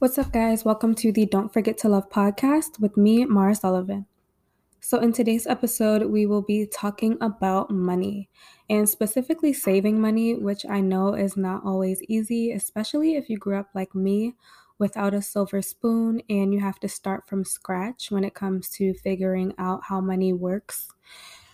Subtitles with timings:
[0.00, 0.64] What's up, guys?
[0.64, 4.06] Welcome to the Don't Forget to Love podcast with me, Maura Sullivan.
[4.78, 8.28] So, in today's episode, we will be talking about money
[8.70, 13.58] and specifically saving money, which I know is not always easy, especially if you grew
[13.58, 14.36] up like me
[14.78, 18.94] without a silver spoon and you have to start from scratch when it comes to
[18.94, 20.92] figuring out how money works.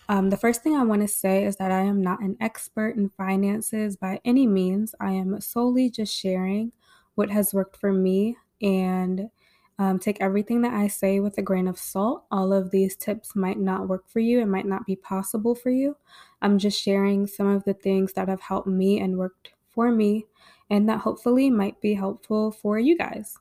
[0.07, 2.95] Um, the first thing I want to say is that I am not an expert
[2.95, 4.93] in finances by any means.
[4.99, 6.73] I am solely just sharing
[7.15, 9.29] what has worked for me and
[9.77, 12.25] um, take everything that I say with a grain of salt.
[12.31, 15.69] All of these tips might not work for you, it might not be possible for
[15.69, 15.97] you.
[16.41, 20.25] I'm just sharing some of the things that have helped me and worked for me,
[20.69, 23.37] and that hopefully might be helpful for you guys.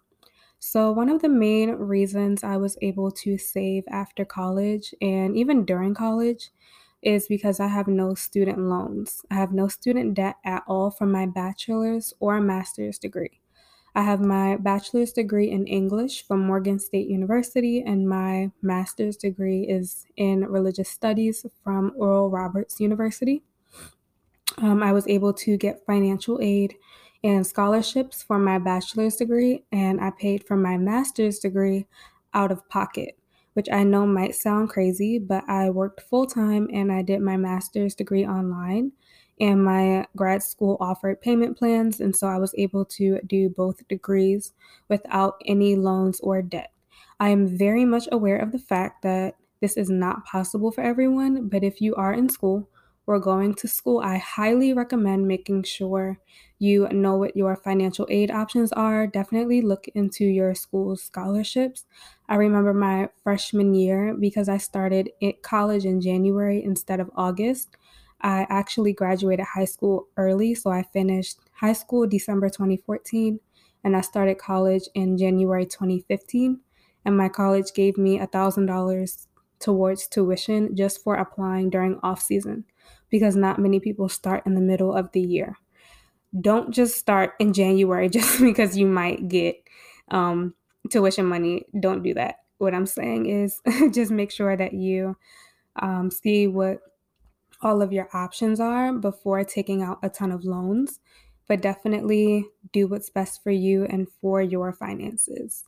[0.58, 5.64] So, one of the main reasons I was able to save after college and even
[5.64, 6.50] during college
[7.02, 9.22] is because I have no student loans.
[9.30, 13.42] I have no student debt at all from my bachelor's or master's degree.
[13.94, 19.62] I have my bachelor's degree in English from Morgan State University, and my master's degree
[19.68, 23.42] is in religious studies from Oral Roberts University.
[24.58, 26.76] Um, I was able to get financial aid
[27.22, 31.86] and scholarships for my bachelor's degree, and I paid for my master's degree
[32.34, 33.18] out of pocket,
[33.54, 37.36] which I know might sound crazy, but I worked full time and I did my
[37.36, 38.92] master's degree online
[39.40, 43.86] and my grad school offered payment plans, and so I was able to do both
[43.88, 44.52] degrees
[44.88, 46.72] without any loans or debt.
[47.20, 51.48] I am very much aware of the fact that this is not possible for everyone,
[51.48, 52.68] but if you are in school
[53.06, 56.18] or going to school, I highly recommend making sure
[56.58, 59.06] you know what your financial aid options are.
[59.06, 61.84] Definitely look into your school's scholarships.
[62.28, 65.10] I remember my freshman year because I started
[65.42, 67.76] college in January instead of August.
[68.20, 73.40] I actually graduated high school early, so I finished high school December 2014
[73.84, 76.60] and I started college in January 2015.
[77.04, 79.26] And my college gave me $1,000
[79.60, 82.64] towards tuition just for applying during off season
[83.10, 85.56] because not many people start in the middle of the year.
[86.40, 89.56] Don't just start in January just because you might get
[90.10, 90.54] um,
[90.90, 91.66] tuition money.
[91.78, 92.36] Don't do that.
[92.58, 93.60] What I'm saying is
[93.92, 95.16] just make sure that you
[95.76, 96.80] um, see what
[97.64, 101.00] all of your options are before taking out a ton of loans,
[101.48, 105.64] but definitely do what's best for you and for your finances.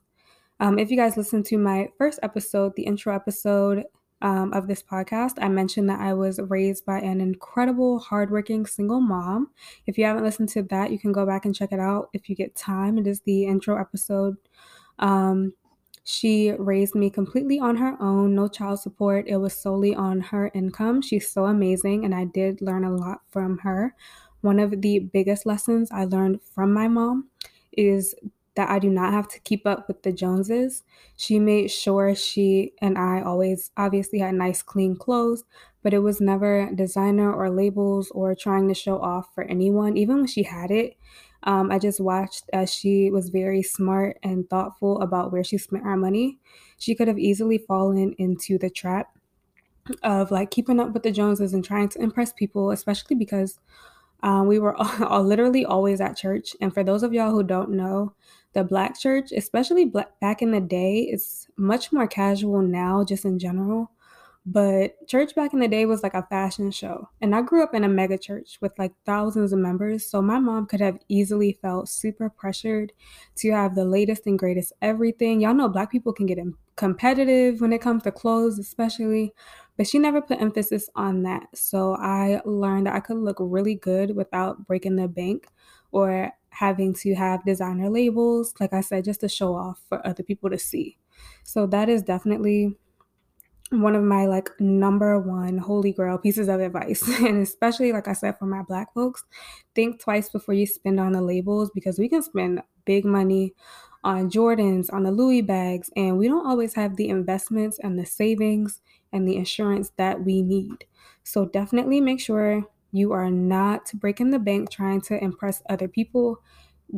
[0.61, 3.85] Um, if you guys listened to my first episode, the intro episode
[4.23, 9.01] um, of this podcast, I mentioned that I was raised by an incredible, hardworking single
[9.01, 9.51] mom.
[9.87, 12.29] If you haven't listened to that, you can go back and check it out if
[12.29, 12.97] you get time.
[12.99, 14.37] It is the intro episode.
[14.99, 15.53] Um,
[16.09, 19.27] she raised me completely on her own, no child support.
[19.27, 21.03] It was solely on her income.
[21.03, 23.95] She's so amazing, and I did learn a lot from her.
[24.41, 27.31] One of the biggest lessons I learned from my mom
[27.73, 28.15] is
[28.55, 30.85] that I do not have to keep up with the Joneses.
[31.17, 35.45] She made sure she and I always obviously had nice, clean clothes,
[35.83, 39.97] but it was never designer or labels or trying to show off for anyone.
[39.97, 40.97] Even when she had it,
[41.47, 45.85] um, I just watched as she was very smart and thoughtful about where she spent
[45.85, 46.39] her money.
[46.79, 49.17] She could have easily fallen into the trap
[50.03, 53.61] of like keeping up with the Joneses and trying to impress people, especially because
[54.25, 56.57] um, we were all, all, literally always at church.
[56.61, 58.13] And for those of y'all who don't know,
[58.53, 63.25] the black church, especially black, back in the day, is much more casual now, just
[63.25, 63.93] in general.
[64.49, 67.09] But church back in the day was like a fashion show.
[67.21, 70.07] And I grew up in a mega church with like thousands of members.
[70.07, 72.93] So my mom could have easily felt super pressured
[73.37, 75.41] to have the latest and greatest everything.
[75.41, 76.39] Y'all know black people can get
[76.77, 79.35] competitive when it comes to clothes, especially.
[79.77, 81.49] But she never put emphasis on that.
[81.55, 85.49] So I learned that I could look really good without breaking the bank
[85.91, 90.23] or having to have designer labels, like I said, just to show off for other
[90.23, 90.99] people to see.
[91.43, 92.77] So that is definitely
[93.71, 97.03] one of my like number one holy grail pieces of advice.
[97.21, 99.25] And especially like i said for my black folks
[99.75, 103.55] think twice before you spend on the labels because we can spend big money
[104.05, 108.07] on jordans on the louis bags and we don't always have the investments and the
[108.07, 108.81] savings
[109.13, 110.85] and the insurance that we need.
[111.23, 116.43] So definitely make sure you are not breaking the bank trying to impress other people.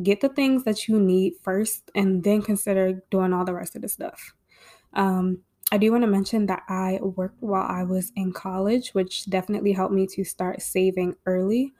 [0.03, 3.81] Get the things that you need first and then consider doing all the rest of
[3.81, 4.33] the stuff.
[4.93, 9.25] Um, I do want to mention that I worked while I was in college, which
[9.25, 11.73] definitely helped me to start saving early.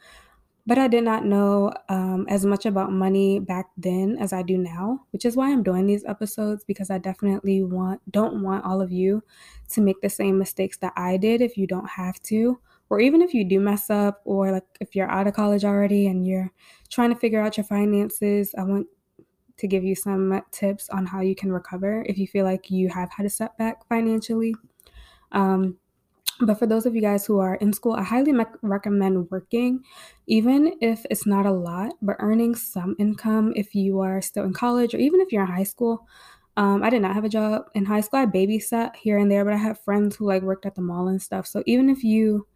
[0.68, 4.58] But I did not know um, as much about money back then as I do
[4.58, 8.80] now, which is why I'm doing these episodes because I definitely want don't want all
[8.80, 9.24] of you
[9.70, 12.60] to make the same mistakes that I did if you don't have to,
[12.92, 16.06] or even if you do mess up, or like if you're out of college already
[16.06, 16.52] and you're
[16.90, 18.54] trying to figure out your finances.
[18.56, 18.88] I want
[19.60, 22.90] to give you some tips on how you can recover if you feel like you
[22.90, 24.56] have had a setback financially.
[25.32, 25.78] Um,
[26.42, 29.84] but for those of you guys who are in school, I highly me- recommend working,
[30.28, 34.54] even if it's not a lot, but earning some income if you are still in
[34.54, 36.08] college or even if you're in high school.
[36.56, 38.20] Um, I did not have a job in high school.
[38.20, 41.10] I babysat here and there, but I have friends who like worked at the mall
[41.10, 41.46] and stuff.
[41.46, 42.48] So even if you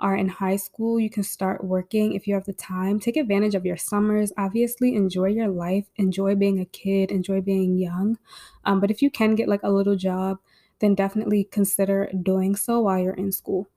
[0.00, 3.00] are in high school, you can start working if you have the time.
[3.00, 4.32] Take advantage of your summers.
[4.38, 8.16] Obviously, enjoy your life, enjoy being a kid, enjoy being young.
[8.64, 10.38] Um, but if you can get like a little job,
[10.78, 13.68] then definitely consider doing so while you're in school.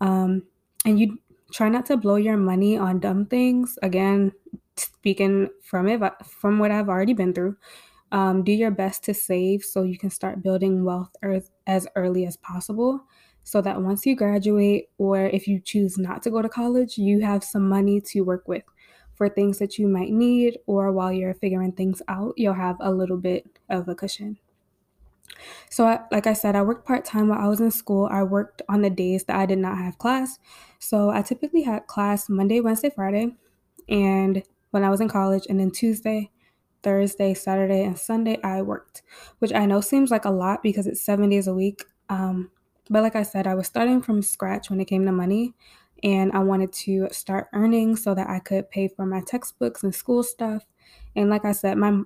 [0.00, 0.44] Um,
[0.84, 1.18] and you
[1.52, 3.78] try not to blow your money on dumb things.
[3.82, 4.32] Again,
[4.76, 7.56] speaking from it, from what I've already been through,
[8.12, 11.14] um, do your best to save so you can start building wealth
[11.66, 13.04] as early as possible
[13.44, 17.20] so that once you graduate or if you choose not to go to college, you
[17.20, 18.64] have some money to work with
[19.14, 22.92] for things that you might need or while you're figuring things out, you'll have a
[22.92, 24.38] little bit of a cushion.
[25.68, 28.08] So, I, like I said, I worked part time while I was in school.
[28.10, 30.38] I worked on the days that I did not have class.
[30.78, 33.36] So, I typically had class Monday, Wednesday, Friday,
[33.88, 36.30] and when I was in college, and then Tuesday,
[36.82, 39.02] Thursday, Saturday, and Sunday, I worked,
[39.38, 41.84] which I know seems like a lot because it's seven days a week.
[42.08, 42.50] Um,
[42.88, 45.54] but like I said, I was starting from scratch when it came to money,
[46.02, 49.94] and I wanted to start earning so that I could pay for my textbooks and
[49.94, 50.64] school stuff.
[51.14, 52.02] And like I said, my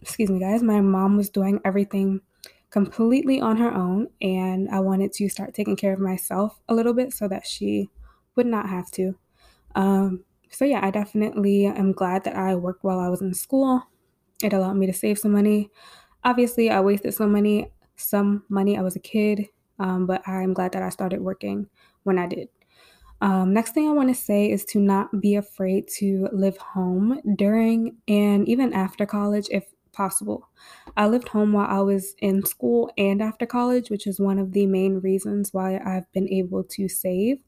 [0.00, 2.20] excuse me, guys, my mom was doing everything
[2.70, 6.94] completely on her own, and I wanted to start taking care of myself a little
[6.94, 7.88] bit so that she
[8.36, 9.14] would not have to.
[9.74, 13.82] Um, so yeah, I definitely am glad that I worked while I was in school.
[14.42, 15.70] It allowed me to save some money.
[16.24, 17.70] Obviously, I wasted some money.
[17.96, 18.78] Some money.
[18.78, 19.48] I was a kid
[19.80, 21.68] um, but I'm glad that I started working
[22.04, 22.48] when I did.
[23.20, 27.20] Um, next thing I want to say is to not be afraid to live home
[27.36, 30.48] during and even after college if possible.
[30.96, 34.52] I lived home while I was in school and after college, which is one of
[34.52, 37.38] the main reasons why I've been able to save.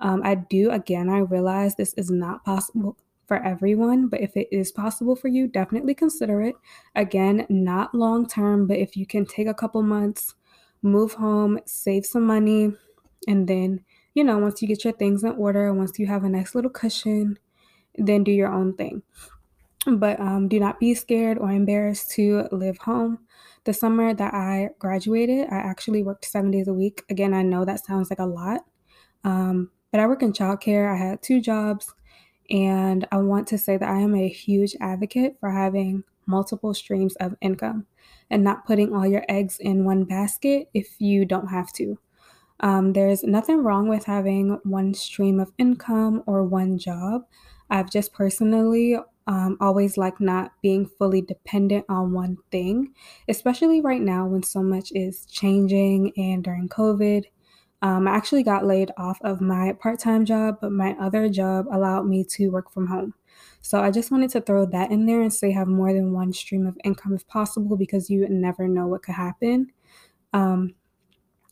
[0.00, 2.96] Um, I do, again, I realize this is not possible
[3.28, 6.56] for everyone, but if it is possible for you, definitely consider it.
[6.96, 10.34] Again, not long term, but if you can take a couple months,
[10.82, 12.72] move home, save some money,
[13.28, 13.84] and then,
[14.14, 16.70] you know, once you get your things in order, once you have a nice little
[16.70, 17.38] cushion,
[17.96, 19.02] then do your own thing.
[19.86, 23.20] But um, do not be scared or embarrassed to live home.
[23.64, 27.02] The summer that I graduated, I actually worked seven days a week.
[27.10, 28.64] Again, I know that sounds like a lot,
[29.24, 30.92] um, but I work in childcare.
[30.92, 31.94] I had two jobs,
[32.50, 37.16] and I want to say that I am a huge advocate for having multiple streams
[37.16, 37.86] of income
[38.32, 41.98] and not putting all your eggs in one basket if you don't have to.
[42.60, 47.22] Um, there's nothing wrong with having one stream of income or one job.
[47.70, 48.96] I've just personally
[49.26, 52.94] um, always like not being fully dependent on one thing,
[53.28, 57.24] especially right now when so much is changing and during COVID.
[57.82, 61.66] Um, I actually got laid off of my part time job, but my other job
[61.70, 63.14] allowed me to work from home.
[63.62, 66.32] So I just wanted to throw that in there and say have more than one
[66.32, 69.68] stream of income if possible because you never know what could happen.
[70.32, 70.74] Um,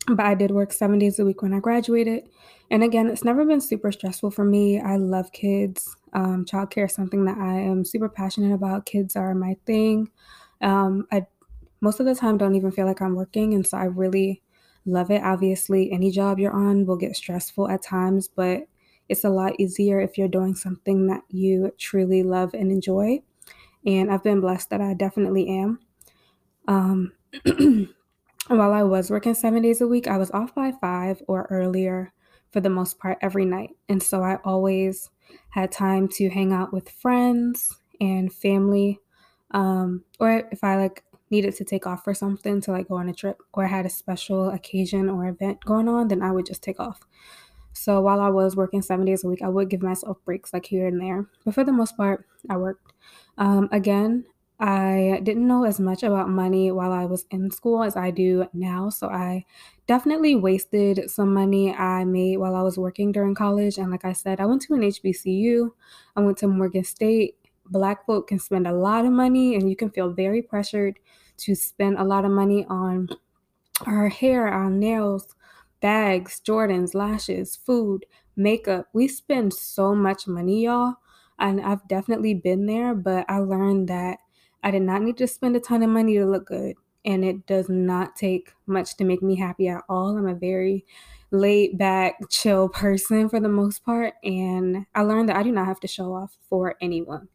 [0.07, 2.27] but I did work seven days a week when I graduated.
[2.69, 4.79] And again, it's never been super stressful for me.
[4.79, 5.95] I love kids.
[6.13, 8.85] Um, childcare is something that I am super passionate about.
[8.85, 10.09] Kids are my thing.
[10.61, 11.25] Um, I
[11.81, 14.41] most of the time don't even feel like I'm working, and so I really
[14.85, 15.23] love it.
[15.23, 18.67] Obviously, any job you're on will get stressful at times, but
[19.11, 23.21] it's a lot easier if you're doing something that you truly love and enjoy.
[23.85, 25.79] And I've been blessed that I definitely am.
[26.67, 27.11] Um,
[28.47, 32.13] while I was working seven days a week, I was off by five or earlier
[32.51, 33.71] for the most part every night.
[33.89, 35.09] And so I always
[35.49, 38.99] had time to hang out with friends and family.
[39.51, 43.09] Um, or if I like needed to take off for something to like go on
[43.09, 46.63] a trip or had a special occasion or event going on, then I would just
[46.63, 47.01] take off.
[47.73, 50.65] So while I was working seven days a week, I would give myself breaks like
[50.65, 51.27] here and there.
[51.45, 52.93] But for the most part, I worked.
[53.37, 54.25] Um, again,
[54.59, 58.45] I didn't know as much about money while I was in school as I do
[58.53, 58.89] now.
[58.89, 59.45] So I
[59.87, 63.77] definitely wasted some money I made while I was working during college.
[63.77, 65.73] And like I said, I went to an HBCU,
[66.15, 67.37] I went to Morgan State.
[67.67, 70.99] Black folk can spend a lot of money, and you can feel very pressured
[71.37, 73.07] to spend a lot of money on
[73.85, 75.35] our hair, our nails,
[75.81, 78.87] bags, Jordans, lashes, food, makeup.
[78.93, 80.95] We spend so much money, y'all.
[81.39, 84.19] And I've definitely been there, but I learned that
[84.63, 86.75] I did not need to spend a ton of money to look good.
[87.03, 90.15] And it does not take much to make me happy at all.
[90.17, 90.85] I'm a very
[91.31, 94.13] laid back, chill person for the most part.
[94.23, 97.29] And I learned that I do not have to show off for anyone.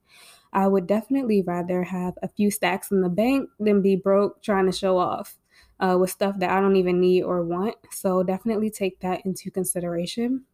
[0.53, 4.67] I would definitely rather have a few stacks in the bank than be broke trying
[4.67, 5.39] to show off
[5.81, 7.77] uh, with stuff that I don't even need or want.
[7.91, 10.45] So definitely take that into consideration.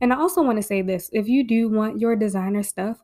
[0.00, 2.98] And I also want to say this if you do want your designer stuff,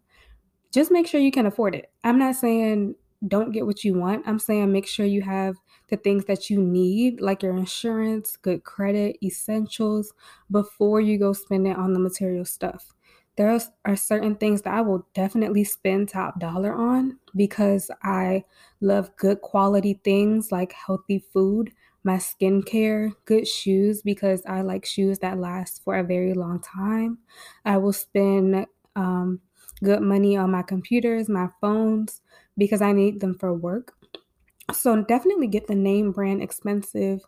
[0.72, 1.90] just make sure you can afford it.
[2.04, 2.94] I'm not saying
[3.26, 4.26] don't get what you want.
[4.28, 5.56] I'm saying make sure you have
[5.88, 10.12] the things that you need, like your insurance, good credit, essentials,
[10.50, 12.94] before you go spend it on the material stuff.
[13.38, 18.44] There are certain things that I will definitely spend top dollar on because I
[18.82, 21.72] love good quality things like healthy food,
[22.04, 27.18] my skincare, good shoes because I like shoes that last for a very long time.
[27.64, 28.66] I will spend
[28.96, 29.40] um,
[29.84, 32.20] good money on my computers, my phones,
[32.58, 33.94] because I need them for work.
[34.72, 37.22] So definitely get the name brand expensive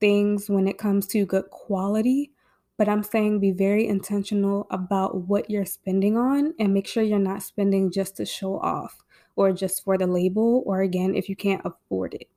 [0.00, 2.32] things when it comes to good quality.
[2.76, 7.18] But I'm saying be very intentional about what you're spending on and make sure you're
[7.18, 8.98] not spending just to show off
[9.36, 12.28] or just for the label or again if you can't afford it.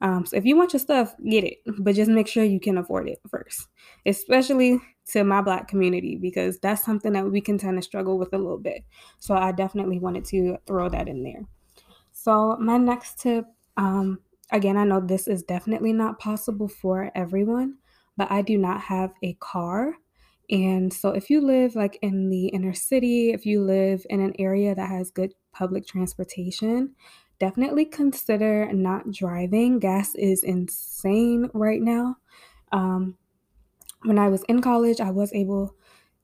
[0.00, 2.78] Um, so if you want your stuff, get it, but just make sure you can
[2.78, 3.68] afford it first,
[4.04, 4.80] especially
[5.12, 8.38] to my black community because that's something that we can tend to struggle with a
[8.38, 8.84] little bit.
[9.18, 11.42] So I definitely wanted to throw that in there.
[12.12, 17.76] So my next tip, um, again, I know this is definitely not possible for everyone,
[18.16, 19.94] but I do not have a car.
[20.50, 24.34] And so if you live like in the inner city, if you live in an
[24.38, 26.94] area that has good public transportation,
[27.38, 29.78] definitely consider not driving.
[29.78, 32.16] Gas is insane right now.
[32.72, 33.16] Um,
[34.02, 35.74] when I was in college, I was able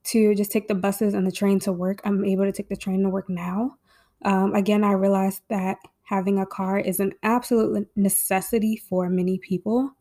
[0.05, 2.01] to just take the buses and the train to work.
[2.05, 3.77] I'm able to take the train to work now.
[4.25, 9.97] Um, again, I realized that having a car is an absolute necessity for many people.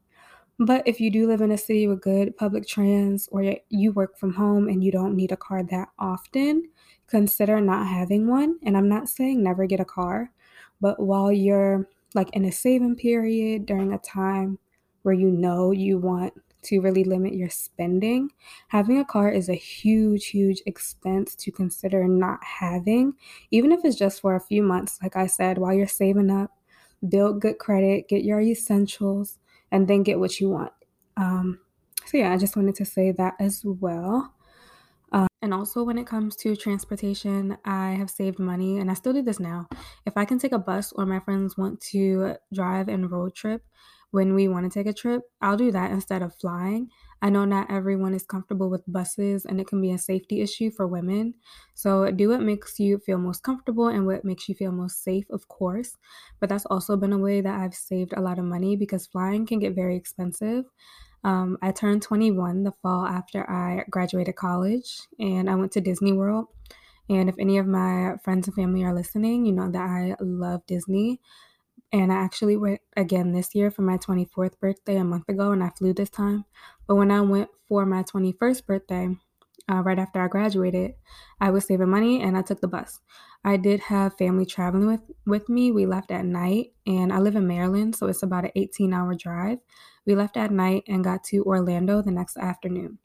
[0.60, 4.18] But if you do live in a city with good public trans or you work
[4.18, 6.70] from home and you don't need a car that often,
[7.08, 8.60] consider not having one.
[8.64, 10.32] And I'm not saying never get a car,
[10.82, 14.60] but while you're like in a saving period during a time
[15.04, 18.30] where you know you want to really limit your spending,
[18.68, 23.14] having a car is a huge, huge expense to consider not having,
[23.50, 25.00] even if it's just for a few months.
[25.02, 26.52] Like I said, while you're saving up,
[27.08, 29.40] build good credit, get your essentials,
[29.72, 30.74] and then get what you want.
[31.18, 31.60] Um,
[32.06, 34.34] so, yeah, I just wanted to say that as well.
[35.12, 39.14] Um, and also, when it comes to transportation, I have saved money and I still
[39.14, 39.68] do this now.
[40.06, 43.64] If I can take a bus or my friends want to drive and road trip,
[44.12, 46.90] when we want to take a trip, I'll do that instead of flying.
[47.22, 50.72] I know not everyone is comfortable with buses and it can be a safety issue
[50.72, 51.36] for women.
[51.76, 55.30] So, do what makes you feel most comfortable and what makes you feel most safe,
[55.30, 55.98] of course.
[56.40, 59.46] But that's also been a way that I've saved a lot of money because flying
[59.46, 60.66] can get very expensive.
[61.24, 66.14] Um, I turned 21 the fall after I graduated college and I went to Disney
[66.14, 66.48] World.
[67.10, 70.66] And if any of my friends and family are listening, you know that I love
[70.68, 71.22] Disney.
[71.92, 75.64] And I actually went again this year for my 24th birthday a month ago, and
[75.64, 76.46] I flew this time.
[76.88, 79.16] But when I went for my 21st birthday,
[79.72, 80.96] uh, right after I graduated,
[81.40, 83.00] I was saving money and I took the bus.
[83.44, 85.72] I did have family traveling with, with me.
[85.72, 89.16] We left at night, and I live in Maryland, so it's about an 18 hour
[89.16, 89.60] drive.
[90.06, 93.00] We left at night and got to Orlando the next afternoon.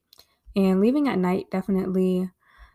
[0.57, 2.31] And leaving at night definitely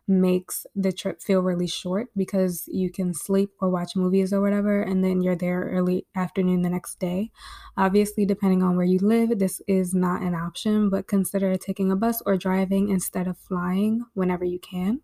[0.10, 4.82] makes the trip feel really short because you can sleep or watch movies or whatever,
[4.82, 7.32] and then you're there early afternoon the next day.
[7.78, 11.96] Obviously, depending on where you live, this is not an option, but consider taking a
[11.96, 15.02] bus or driving instead of flying whenever you can.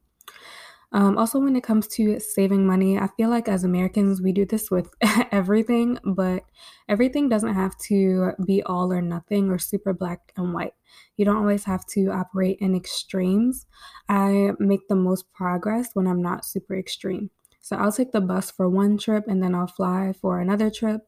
[0.96, 4.46] Um, also, when it comes to saving money, I feel like as Americans, we do
[4.46, 4.90] this with
[5.32, 6.46] everything, but
[6.88, 10.74] everything doesn't have to be all or nothing or super black and white.
[11.18, 13.66] You don't always have to operate in extremes.
[14.08, 17.30] I make the most progress when I'm not super extreme.
[17.60, 21.02] So I'll take the bus for one trip and then I'll fly for another trip.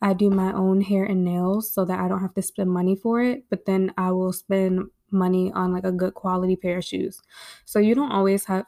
[0.00, 2.96] I do my own hair and nails so that I don't have to spend money
[2.96, 6.84] for it, but then I will spend money on like a good quality pair of
[6.84, 7.20] shoes.
[7.64, 8.64] So you don't always have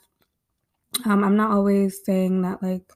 [1.05, 2.93] um, I'm not always saying that like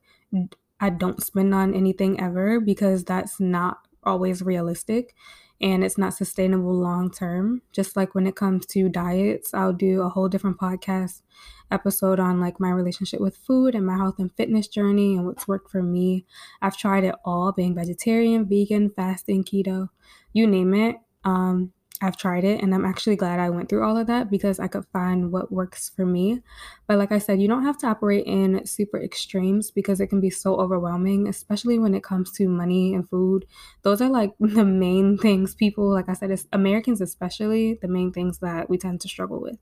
[0.81, 5.15] I don't spend on anything ever because that's not always realistic
[5.61, 7.63] and it's not sustainable long term.
[7.73, 11.23] Just like when it comes to diets, I'll do a whole different podcast
[11.71, 15.47] episode on like my relationship with food and my health and fitness journey and what's
[15.47, 16.25] worked for me.
[16.63, 19.89] I've tried it all being vegetarian, vegan, fasting, keto,
[20.33, 20.97] you name it.
[21.25, 24.59] Um, I've tried it and I'm actually glad I went through all of that because
[24.59, 26.43] I could find what works for me.
[26.87, 30.21] But like I said, you don't have to operate in super extremes because it can
[30.21, 33.45] be so overwhelming, especially when it comes to money and food.
[33.83, 38.39] Those are like the main things people, like I said, Americans especially, the main things
[38.39, 39.59] that we tend to struggle with.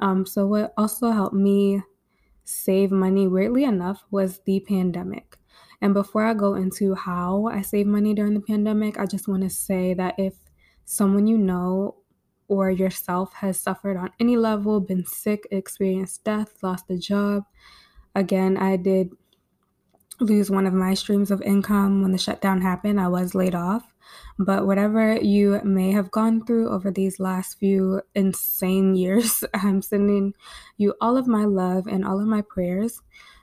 [0.00, 1.82] Um, so what also helped me
[2.44, 5.38] save money, weirdly enough, was the pandemic.
[5.80, 9.42] And before I go into how I save money during the pandemic, I just want
[9.42, 10.34] to say that if
[10.88, 11.96] someone you know
[12.48, 17.44] or yourself has suffered on any level, been sick, experienced death, lost a job,
[18.14, 19.10] again, I did
[20.20, 23.00] lose one of my streams of income when the shutdown happened.
[23.00, 23.94] I was laid off.
[24.38, 30.34] But whatever you may have gone through over these last few insane years, I'm sending
[30.76, 33.02] you all of my love and all of my prayers.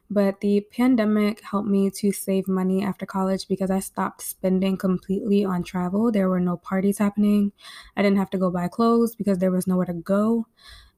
[0.09, 5.43] But the pandemic helped me to save money after college because I stopped spending completely
[5.43, 6.11] on travel.
[6.11, 7.51] There were no parties happening.
[7.97, 10.47] I didn't have to go buy clothes because there was nowhere to go.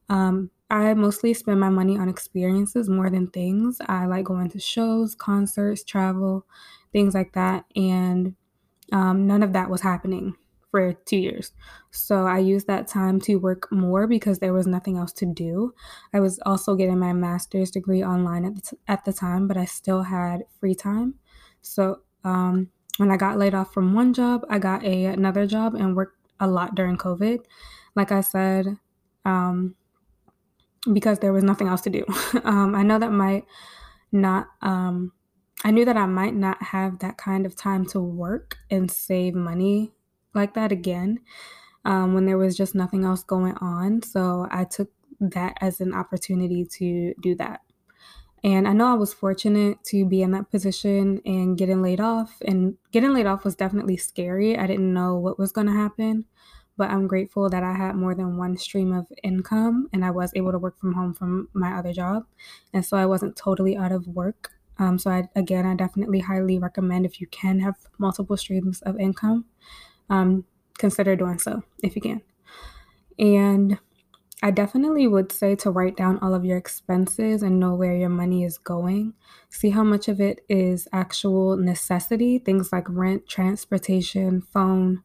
[0.08, 3.78] Um, I mostly spend my money on experiences more than things.
[3.88, 6.46] I like going to shows, concerts, travel,
[6.92, 7.64] things like that.
[7.76, 8.36] And
[8.92, 10.36] um, none of that was happening
[10.70, 11.52] for two years.
[11.90, 15.74] So I used that time to work more because there was nothing else to do.
[16.12, 19.56] I was also getting my master's degree online at the, t- at the time, but
[19.56, 21.14] I still had free time.
[21.62, 25.74] So um, when I got laid off from one job, I got a, another job
[25.74, 27.40] and worked a lot during COVID.
[27.94, 28.78] Like I said,
[29.24, 29.74] um,
[30.92, 32.04] because there was nothing else to do.
[32.44, 33.44] um, I know that might
[34.12, 35.12] not, um,
[35.64, 39.34] I knew that I might not have that kind of time to work and save
[39.34, 39.92] money
[40.34, 41.20] like that again
[41.84, 44.02] um, when there was just nothing else going on.
[44.02, 47.60] So I took that as an opportunity to do that.
[48.44, 52.40] And I know I was fortunate to be in that position and getting laid off.
[52.44, 54.56] And getting laid off was definitely scary.
[54.56, 56.24] I didn't know what was going to happen
[56.78, 60.30] but I'm grateful that I had more than one stream of income and I was
[60.36, 62.24] able to work from home from my other job.
[62.72, 64.52] And so I wasn't totally out of work.
[64.78, 68.96] Um, so, I, again, I definitely highly recommend if you can have multiple streams of
[69.00, 69.46] income,
[70.10, 70.44] um,
[70.78, 72.22] consider doing so if you can.
[73.18, 73.78] And
[74.40, 78.08] I definitely would say to write down all of your expenses and know where your
[78.08, 79.14] money is going.
[79.50, 85.02] See how much of it is actual necessity, things like rent, transportation, phone,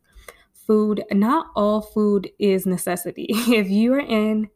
[0.54, 3.28] food, not all food is necessity.
[3.30, 4.50] if you are in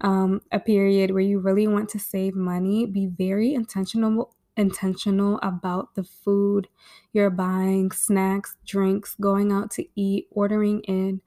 [0.00, 5.94] um, a period where you really want to save money, be very intentional intentional about
[5.94, 6.68] the food
[7.12, 11.20] you're buying, snacks, drinks, going out to eat, ordering in.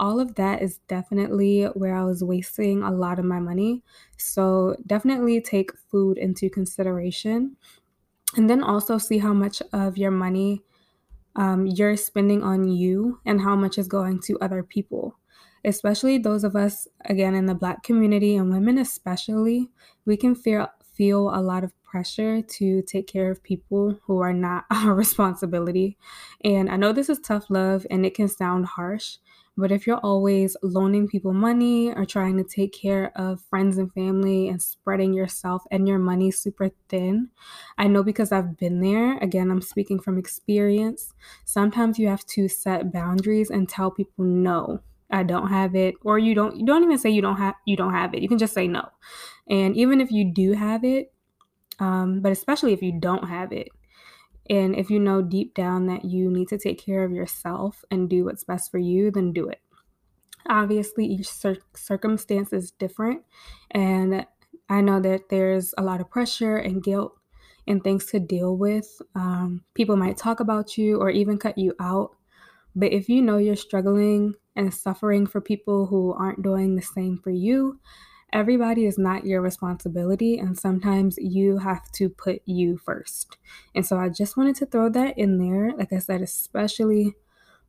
[0.00, 3.82] All of that is definitely where I was wasting a lot of my money.
[4.16, 7.56] So, definitely take food into consideration.
[8.36, 10.62] And then also see how much of your money
[11.36, 15.18] um, you're spending on you and how much is going to other people.
[15.64, 19.70] Especially those of us, again, in the Black community and women especially,
[20.04, 24.32] we can feel, feel a lot of pressure to take care of people who are
[24.32, 25.98] not our responsibility.
[26.42, 29.18] And I know this is tough love and it can sound harsh,
[29.58, 33.92] but if you're always loaning people money or trying to take care of friends and
[33.92, 37.28] family and spreading yourself and your money super thin,
[37.76, 39.18] I know because I've been there.
[39.18, 41.12] Again, I'm speaking from experience.
[41.44, 44.80] Sometimes you have to set boundaries and tell people no.
[45.10, 47.76] I don't have it or you don't you don't even say you don't have you
[47.76, 48.22] don't have it.
[48.22, 48.88] You can just say no.
[49.46, 51.11] And even if you do have it,
[51.82, 53.68] um, but especially if you don't have it,
[54.48, 58.08] and if you know deep down that you need to take care of yourself and
[58.08, 59.60] do what's best for you, then do it.
[60.48, 63.22] Obviously, each cir- circumstance is different.
[63.72, 64.26] And
[64.68, 67.16] I know that there's a lot of pressure and guilt
[67.66, 68.86] and things to deal with.
[69.16, 72.14] Um, people might talk about you or even cut you out.
[72.76, 77.18] But if you know you're struggling and suffering for people who aren't doing the same
[77.18, 77.80] for you,
[78.32, 83.36] everybody is not your responsibility, and sometimes you have to put you first.
[83.74, 87.14] And so I just wanted to throw that in there, like I said, especially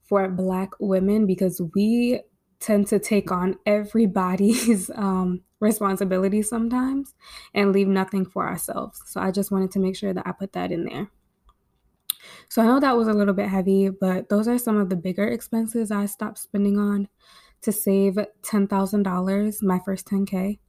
[0.03, 2.21] for Black women, because we
[2.59, 7.13] tend to take on everybody's um, responsibility sometimes
[7.53, 9.01] and leave nothing for ourselves.
[9.05, 11.09] So I just wanted to make sure that I put that in there.
[12.49, 14.95] So I know that was a little bit heavy, but those are some of the
[14.95, 17.07] bigger expenses I stopped spending on
[17.63, 20.59] to save $10,000, my first 10K.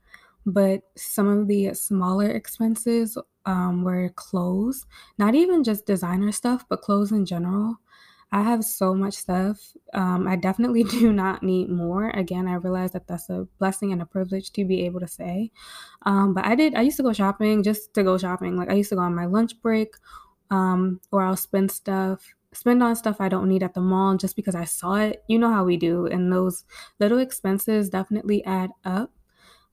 [0.47, 4.87] But some of the smaller expenses um, were clothes,
[5.19, 7.77] not even just designer stuff, but clothes in general.
[8.33, 9.59] I have so much stuff.
[9.93, 12.11] Um, I definitely do not need more.
[12.11, 15.51] Again, I realize that that's a blessing and a privilege to be able to say.
[16.03, 18.57] Um, but I did, I used to go shopping just to go shopping.
[18.57, 19.95] Like I used to go on my lunch break
[20.51, 24.37] um, or I'll spend stuff spend on stuff I don't need at the mall just
[24.37, 25.23] because I saw it.
[25.29, 26.07] You know how we do.
[26.07, 26.65] And those
[27.01, 29.13] little expenses definitely add up.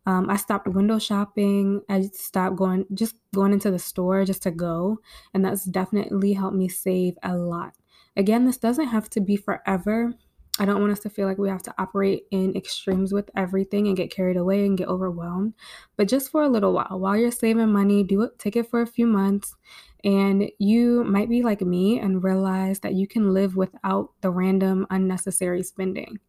[0.06, 1.82] Um, I stopped window shopping.
[1.88, 5.00] I stopped going, just going into the store just to go.
[5.34, 7.74] And that's definitely helped me save a lot.
[8.18, 10.14] Again, this doesn't have to be forever.
[10.62, 13.88] I don't want us to feel like we have to operate in extremes with everything
[13.88, 15.56] and get carried away and get overwhelmed.
[15.98, 18.80] But just for a little while, while you're saving money, do it, take it for
[18.84, 19.56] a few months,
[20.04, 24.86] and you might be like me and realize that you can live without the random
[24.92, 26.20] unnecessary spending.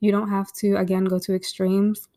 [0.00, 2.08] You don't have to again go to extremes.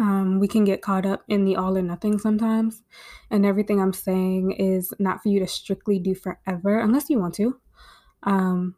[0.00, 2.82] Um, we can get caught up in the all or nothing sometimes,
[3.30, 7.34] and everything I'm saying is not for you to strictly do forever unless you want
[7.34, 7.60] to.
[8.24, 8.74] Um,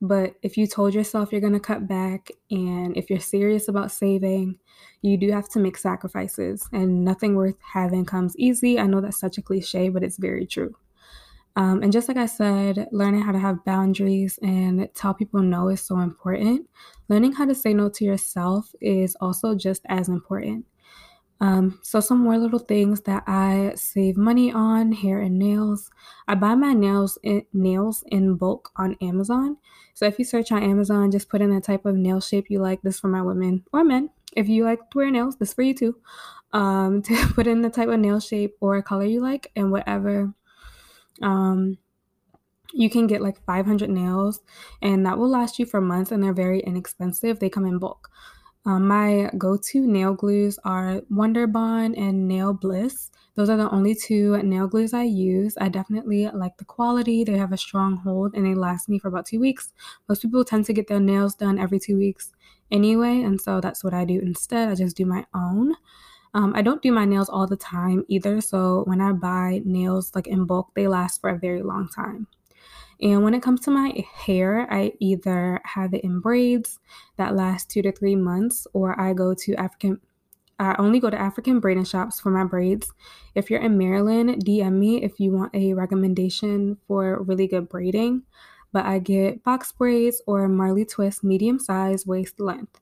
[0.00, 3.92] but if you told yourself you're going to cut back and if you're serious about
[3.92, 4.58] saving,
[5.02, 8.78] you do have to make sacrifices, and nothing worth having comes easy.
[8.78, 10.74] I know that's such a cliche, but it's very true.
[11.56, 15.68] Um, and just like I said, learning how to have boundaries and tell people no
[15.68, 16.68] is so important.
[17.08, 20.66] Learning how to say no to yourself is also just as important.
[21.44, 25.90] Um, so some more little things that I save money on: hair and nails.
[26.26, 29.58] I buy my nails in, nails in bulk on Amazon.
[29.92, 32.60] So if you search on Amazon, just put in the type of nail shape you
[32.60, 32.80] like.
[32.80, 34.08] This for my women or men.
[34.34, 35.96] If you like to wear nails, this for you too.
[36.54, 40.32] Um, to put in the type of nail shape or color you like, and whatever.
[41.20, 41.76] Um,
[42.72, 44.40] you can get like 500 nails,
[44.80, 47.38] and that will last you for months, and they're very inexpensive.
[47.38, 48.08] They come in bulk.
[48.66, 53.10] Um, my go to nail glues are Wonder Bond and Nail Bliss.
[53.34, 55.54] Those are the only two nail glues I use.
[55.60, 57.24] I definitely like the quality.
[57.24, 59.72] They have a strong hold and they last me for about two weeks.
[60.08, 62.32] Most people tend to get their nails done every two weeks
[62.70, 64.68] anyway, and so that's what I do instead.
[64.70, 65.74] I just do my own.
[66.32, 70.12] Um, I don't do my nails all the time either, so when I buy nails
[70.14, 72.26] like in bulk, they last for a very long time.
[73.00, 76.78] And when it comes to my hair, I either have it in braids
[77.16, 80.00] that last two to three months, or I go to African.
[80.58, 82.92] I only go to African braiding shops for my braids.
[83.34, 88.22] If you're in Maryland, DM me if you want a recommendation for really good braiding.
[88.72, 92.80] But I get box braids or Marley twist medium size waist length.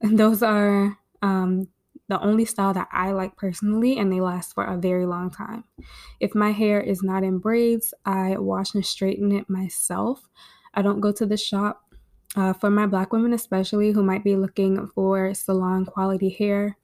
[0.00, 1.68] And those are um,
[2.08, 5.64] the only style that I like personally, and they last for a very long time.
[6.20, 10.28] If my hair is not in braids, I wash and straighten it myself.
[10.74, 11.82] I don't go to the shop.
[12.34, 16.78] Uh, for my black women, especially who might be looking for salon quality hair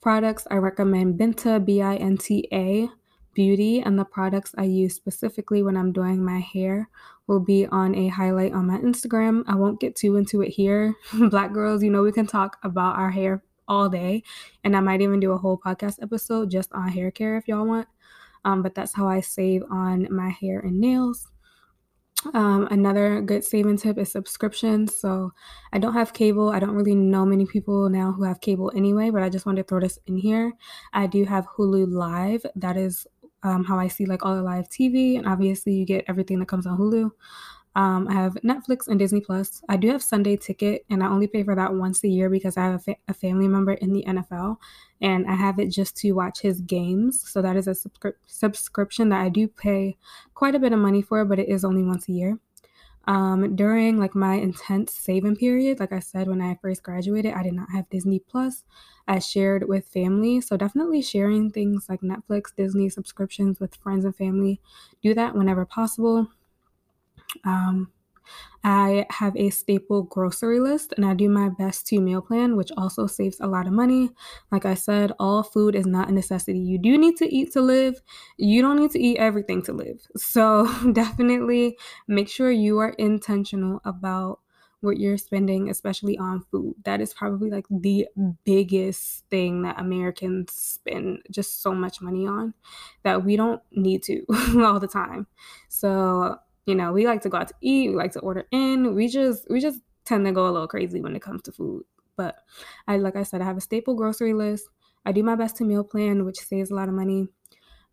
[0.00, 2.88] products, I recommend Binta, B I N T A
[3.34, 6.88] Beauty, and the products I use specifically when I'm doing my hair
[7.26, 9.42] will be on a highlight on my Instagram.
[9.46, 10.94] I won't get too into it here.
[11.12, 14.22] Black girls, you know, we can talk about our hair all day.
[14.64, 17.66] And I might even do a whole podcast episode just on hair care if y'all
[17.66, 17.88] want.
[18.44, 21.28] Um, but that's how I save on my hair and nails.
[22.32, 24.96] Um, another good saving tip is subscriptions.
[24.96, 25.32] So
[25.72, 26.50] I don't have cable.
[26.50, 29.62] I don't really know many people now who have cable anyway, but I just wanted
[29.62, 30.52] to throw this in here.
[30.92, 32.44] I do have Hulu Live.
[32.56, 33.06] That is
[33.42, 36.48] um, how I see like all the live TV, and obviously you get everything that
[36.48, 37.10] comes on Hulu.
[37.76, 39.62] Um, I have Netflix and Disney Plus.
[39.68, 42.56] I do have Sunday Ticket, and I only pay for that once a year because
[42.56, 44.56] I have a, fa- a, family member in the NFL,
[45.02, 47.22] and I have it just to watch his games.
[47.28, 49.98] So that is a subscri- subscription that I do pay
[50.32, 52.38] quite a bit of money for, but it is only once a year.
[53.06, 57.42] Um, during like my intense saving period, like I said when I first graduated, I
[57.42, 58.64] did not have Disney Plus.
[59.06, 64.16] I shared with family, so definitely sharing things like Netflix, Disney subscriptions with friends and
[64.16, 64.62] family.
[65.02, 66.28] Do that whenever possible.
[67.44, 67.92] Um,
[68.64, 72.72] I have a staple grocery list and I do my best to meal plan, which
[72.76, 74.10] also saves a lot of money.
[74.50, 76.58] Like I said, all food is not a necessity.
[76.58, 78.00] You do need to eat to live,
[78.36, 80.00] you don't need to eat everything to live.
[80.16, 84.40] So definitely make sure you are intentional about
[84.80, 86.74] what you're spending, especially on food.
[86.84, 88.06] That is probably like the
[88.44, 92.54] biggest thing that Americans spend just so much money on
[93.02, 94.24] that we don't need to
[94.58, 95.26] all the time.
[95.68, 98.94] So you know, we like to go out to eat, we like to order in.
[98.94, 101.84] We just we just tend to go a little crazy when it comes to food.
[102.16, 102.36] But
[102.86, 104.66] I like I said, I have a staple grocery list.
[105.04, 107.28] I do my best to meal plan, which saves a lot of money.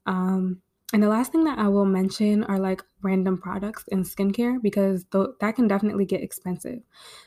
[0.05, 0.61] Um,
[0.93, 5.05] and the last thing that I will mention are like random products in skincare because
[5.11, 6.79] th- that can definitely get expensive.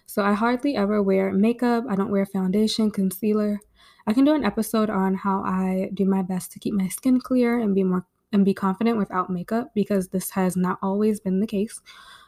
[0.07, 1.85] So I hardly ever wear makeup.
[1.89, 3.59] I don't wear foundation, concealer.
[4.07, 7.21] I can do an episode on how I do my best to keep my skin
[7.21, 11.41] clear and be more and be confident without makeup because this has not always been
[11.41, 11.81] the case.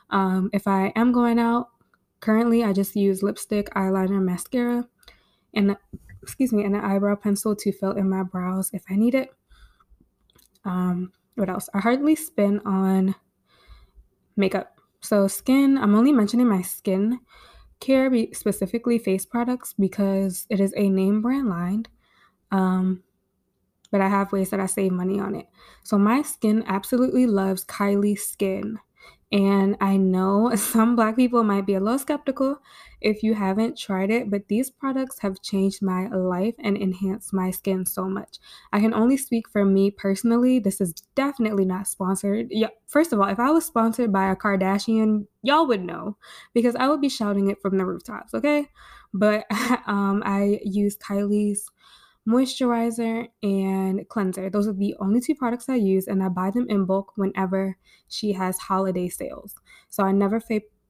[0.08, 1.68] Um, if I am going out,
[2.20, 4.88] currently I just use lipstick, eyeliner, mascara,
[5.54, 5.76] and
[6.22, 9.30] excuse me, and an eyebrow pencil to fill in my brows if I need it.
[10.64, 11.68] Um, what else?
[11.74, 13.14] I hardly spend on
[14.36, 14.80] makeup.
[15.02, 17.20] So skin, I'm only mentioning my skin
[17.80, 21.84] care, specifically face products, because it is a name brand line.
[22.50, 23.02] Um,
[23.90, 25.46] but I have ways that I save money on it.
[25.82, 28.78] So my skin absolutely loves Kylie Skin.
[29.30, 32.58] And I know some Black people might be a little skeptical
[33.00, 37.50] if you haven't tried it, but these products have changed my life and enhanced my
[37.50, 38.38] skin so much.
[38.72, 40.58] I can only speak for me personally.
[40.58, 42.48] This is definitely not sponsored.
[42.50, 46.16] Yeah, first of all, if I was sponsored by a Kardashian, y'all would know
[46.54, 48.68] because I would be shouting it from the rooftops, okay?
[49.14, 49.46] But
[49.86, 51.70] um, I use Kylie's
[52.28, 54.50] moisturizer and cleanser.
[54.50, 57.78] Those are the only two products I use, and I buy them in bulk whenever
[58.08, 59.54] she has holiday sales.
[59.88, 60.40] So I never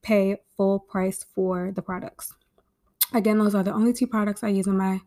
[0.01, 2.33] pay full price for the products.
[3.13, 4.99] Again, those are the only two products I use on my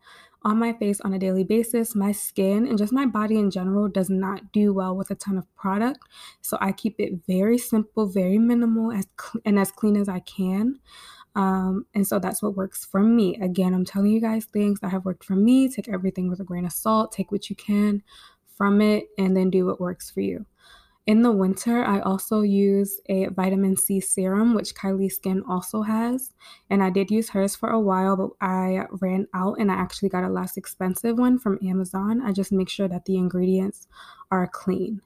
[0.44, 1.94] on my face on a daily basis.
[1.94, 5.38] My skin and just my body in general does not do well with a ton
[5.38, 6.00] of product,
[6.40, 10.20] so I keep it very simple, very minimal, as cl- and as clean as I
[10.20, 10.80] can.
[11.34, 13.36] Um, and so that's what works for me.
[13.40, 15.68] Again, I'm telling you guys things that have worked for me.
[15.68, 18.02] Take everything with a grain of salt, take what you can
[18.56, 20.44] from it, and then do what works for you.
[21.06, 26.32] In the winter, I also use a vitamin C serum, which Kylie Skin also has.
[26.70, 30.10] And I did use hers for a while, but I ran out and I actually
[30.10, 32.22] got a less expensive one from Amazon.
[32.22, 33.88] I just make sure that the ingredients
[34.30, 35.00] are clean.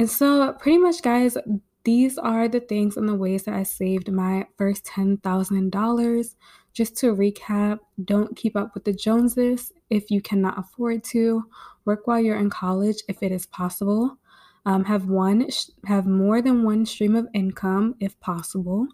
[0.00, 1.36] And so, pretty much, guys,
[1.84, 6.34] these are the things and the ways that I saved my first $10,000.
[6.72, 11.44] Just to recap, don't keep up with the Joneses if you cannot afford to.
[11.84, 14.18] Work while you're in college if it is possible.
[14.66, 15.46] Um, have one
[15.84, 18.88] have more than one stream of income if possible.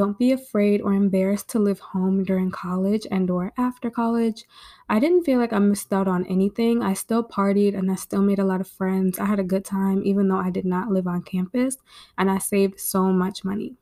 [0.00, 4.46] Don't be afraid or embarrassed to live home during college and or after college.
[4.88, 6.82] I didn't feel like I missed out on anything.
[6.82, 9.18] I still partied and I still made a lot of friends.
[9.18, 11.76] I had a good time even though I did not live on campus
[12.16, 13.76] and I saved so much money.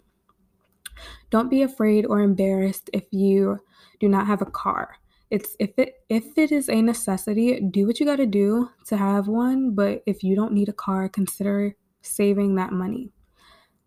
[1.31, 3.61] Don't be afraid or embarrassed if you
[4.01, 4.97] do not have a car.
[5.31, 8.97] It's if it if it is a necessity, do what you got to do to
[8.97, 13.13] have one, but if you don't need a car, consider saving that money.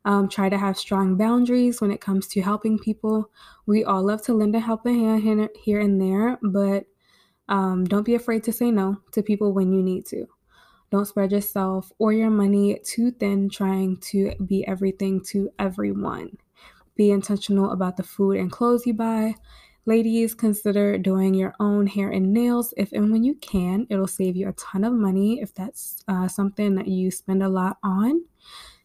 [0.03, 3.29] Um, try to have strong boundaries when it comes to helping people.
[3.65, 6.85] We all love to lend a helping hand here and there, but
[7.49, 10.27] um, don't be afraid to say no to people when you need to.
[10.91, 16.37] Don't spread yourself or your money too thin trying to be everything to everyone.
[16.95, 19.35] Be intentional about the food and clothes you buy.
[19.85, 23.87] Ladies, consider doing your own hair and nails if and when you can.
[23.89, 27.49] It'll save you a ton of money if that's uh, something that you spend a
[27.49, 28.21] lot on.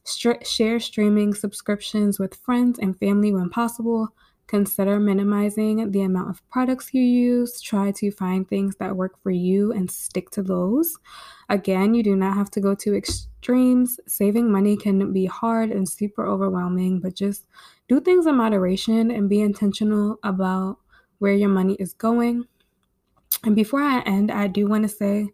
[0.07, 4.09] Share streaming subscriptions with friends and family when possible.
[4.47, 7.61] Consider minimizing the amount of products you use.
[7.61, 10.97] Try to find things that work for you and stick to those.
[11.49, 13.99] Again, you do not have to go to extremes.
[14.07, 17.47] Saving money can be hard and super overwhelming, but just
[17.88, 20.79] do things in moderation and be intentional about
[21.19, 22.45] where your money is going.
[23.42, 25.29] And before I end, I do want to say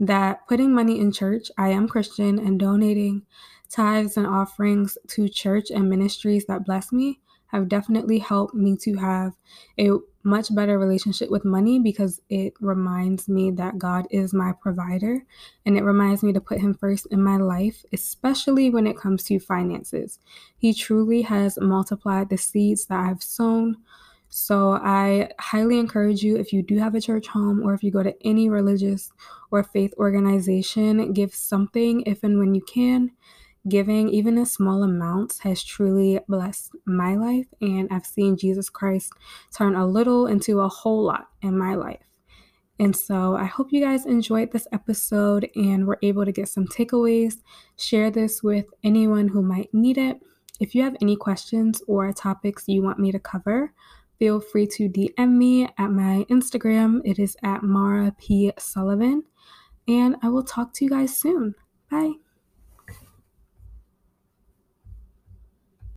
[0.00, 3.22] that putting money in church, I am Christian, and donating
[3.68, 8.94] tithes and offerings to church and ministries that bless me have definitely helped me to
[8.94, 9.32] have
[9.78, 9.90] a
[10.24, 15.24] much better relationship with money because it reminds me that God is my provider
[15.64, 19.22] and it reminds me to put Him first in my life, especially when it comes
[19.24, 20.18] to finances.
[20.58, 23.76] He truly has multiplied the seeds that I've sown.
[24.28, 27.92] So I highly encourage you if you do have a church home or if you
[27.92, 29.12] go to any religious
[29.52, 33.12] or faith organization, give something if and when you can
[33.68, 37.46] giving, even a small amount has truly blessed my life.
[37.60, 39.12] And I've seen Jesus Christ
[39.54, 42.06] turn a little into a whole lot in my life.
[42.78, 46.66] And so I hope you guys enjoyed this episode and were able to get some
[46.66, 47.36] takeaways.
[47.78, 50.20] Share this with anyone who might need it.
[50.60, 53.72] If you have any questions or topics you want me to cover,
[54.18, 57.00] feel free to DM me at my Instagram.
[57.04, 58.52] It is at Maura P.
[58.58, 59.24] Sullivan.
[59.88, 61.54] And I will talk to you guys soon.
[61.90, 62.25] Bye.